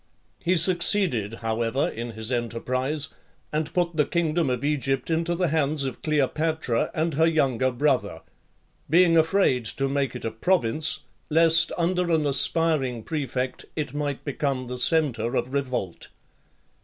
He 0.39 0.57
succeeded, 0.57 1.35
however, 1.45 1.87
in 1.87 2.13
his 2.13 2.31
enterprise, 2.31 3.09
and 3.53 3.71
put 3.71 3.95
the 3.95 4.03
kingdom 4.05 4.49
of 4.49 4.63
Egypt 4.65 5.11
into 5.11 5.35
the 5.35 5.49
hands 5.49 5.83
of 5.83 6.01
Cleopatra 6.01 6.89
and 6.95 7.13
her 7.13 7.27
younger 7.27 7.69
brother; 7.71 8.21
being 8.89 9.15
afraid 9.15 9.63
to 9.65 9.87
make 9.87 10.15
it 10.15 10.25
a 10.25 10.31
province, 10.31 11.01
lest, 11.29 11.71
under 11.77 12.09
an 12.09 12.25
aspiring 12.25 13.03
prefect, 13.03 13.65
it 13.75 13.93
might 13.93 14.25
become 14.25 14.65
the 14.65 14.79
centre 14.79 15.35
of 15.37 15.53
revolt. 15.53 16.07